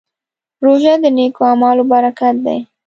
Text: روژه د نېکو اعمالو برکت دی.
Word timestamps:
روژه 0.65 0.93
د 1.03 1.05
نېکو 1.17 1.41
اعمالو 1.51 1.83
برکت 1.91 2.35
دی. 2.45 2.57